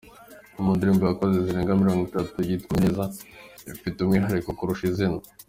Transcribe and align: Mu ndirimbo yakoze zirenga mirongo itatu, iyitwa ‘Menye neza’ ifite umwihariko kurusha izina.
Mu 0.63 0.71
ndirimbo 0.75 1.03
yakoze 1.05 1.35
zirenga 1.45 1.79
mirongo 1.81 2.01
itatu, 2.09 2.33
iyitwa 2.43 2.69
‘Menye 2.73 2.81
neza’ 2.87 3.03
ifite 3.73 3.97
umwihariko 3.99 4.49
kurusha 4.57 4.85
izina. 4.91 5.19